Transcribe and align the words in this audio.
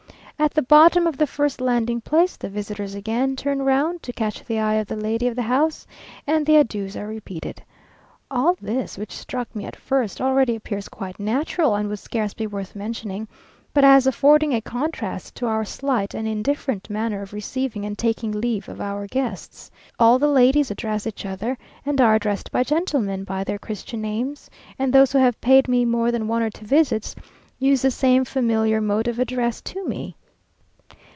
At 0.41 0.55
the 0.55 0.63
bottom 0.63 1.05
of 1.05 1.17
the 1.19 1.27
first 1.27 1.61
landing 1.61 2.01
place 2.01 2.35
the 2.35 2.49
visitors 2.49 2.95
again 2.95 3.35
turn 3.35 3.61
round 3.61 4.01
to 4.01 4.11
catch 4.11 4.43
the 4.43 4.57
eye 4.57 4.73
of 4.73 4.87
the 4.87 4.95
lady 4.95 5.27
of 5.27 5.35
the 5.35 5.43
house, 5.43 5.85
and 6.25 6.47
the 6.47 6.55
adieus 6.55 6.95
are 6.95 7.05
repeated. 7.07 7.61
All 8.31 8.57
this, 8.59 8.97
which 8.97 9.11
struck 9.15 9.55
me 9.55 9.65
at 9.65 9.75
first, 9.75 10.19
already 10.19 10.55
appears 10.55 10.89
quite 10.89 11.19
natural, 11.19 11.75
and 11.75 11.87
would 11.89 11.99
scarce 11.99 12.33
be 12.33 12.47
worth 12.47 12.75
mentioning, 12.75 13.27
but 13.71 13.83
as 13.83 14.07
affording 14.07 14.55
a 14.55 14.61
contrast 14.61 15.35
to 15.35 15.45
our 15.45 15.63
slight 15.63 16.15
and 16.15 16.27
indifferent 16.27 16.89
manner 16.89 17.21
of 17.21 17.33
receiving 17.33 17.85
and 17.85 17.95
taking 17.99 18.31
leave 18.31 18.67
of 18.67 18.81
our 18.81 19.05
guests. 19.05 19.69
All 19.99 20.17
the 20.17 20.27
ladies 20.27 20.71
address 20.71 21.05
each 21.05 21.23
other, 21.23 21.55
and 21.85 22.01
are 22.01 22.15
addressed 22.15 22.51
by 22.51 22.63
gentlemen, 22.63 23.23
by 23.25 23.43
their 23.43 23.59
Christian 23.59 24.01
names, 24.01 24.49
and 24.79 24.91
those 24.91 25.11
who 25.11 25.19
have 25.19 25.39
paid 25.39 25.67
me 25.67 25.85
more 25.85 26.11
than 26.11 26.27
one 26.27 26.41
or 26.41 26.49
two 26.49 26.65
visits, 26.65 27.15
use 27.59 27.83
the 27.83 27.91
same 27.91 28.25
familiar 28.25 28.81
mode 28.81 29.07
of 29.07 29.19
address 29.19 29.61
to 29.61 29.85
me. 29.87 30.15